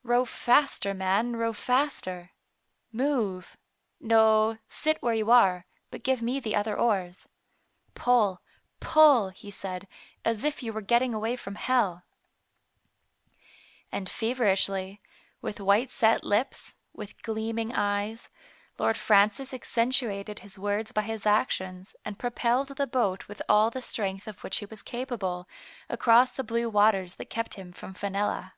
"Row 0.14 0.24
faster, 0.24 0.92
man, 0.94 1.36
row 1.36 1.52
faster. 1.52 2.32
Move— 2.90 3.56
no, 4.00 4.58
sit 4.66 5.00
where 5.00 5.14
you 5.14 5.30
are, 5.30 5.64
but 5.92 6.02
give 6.02 6.20
me 6.20 6.40
the 6.40 6.56
other 6.56 6.76
oars. 6.76 7.28
Pull, 7.94 8.42
pull,*' 8.80 9.28
he 9.28 9.48
said," 9.48 9.86
as 10.24 10.42
if 10.42 10.60
you 10.60 10.72
were 10.72 10.80
getting 10.80 11.14
away 11.14 11.36
from 11.36 11.54
hell." 11.54 12.02
And 13.92 14.10
feverishly, 14.10 15.00
with 15.40 15.60
white 15.60 15.88
set 15.90 16.24
lips, 16.24 16.74
with 16.92 17.22
gleaming 17.22 17.72
eyes. 17.72 18.28
Lord 18.80 18.96
Francis 18.96 19.54
accentuated 19.54 20.40
his 20.40 20.58
words 20.58 20.90
by 20.90 21.02
his 21.02 21.26
actions, 21.26 21.94
and 22.04 22.18
propelled 22.18 22.70
the 22.70 22.88
boat 22.88 23.28
with 23.28 23.40
all 23.48 23.70
the 23.70 23.80
strength 23.80 24.26
of 24.26 24.42
which 24.42 24.56
he 24.56 24.66
was 24.66 24.82
capable, 24.82 25.48
across 25.88 26.32
the 26.32 26.42
blue 26.42 26.68
waters 26.68 27.14
that 27.14 27.30
kept 27.30 27.54
him 27.54 27.70
from 27.70 27.94
Fenella. 27.94 28.54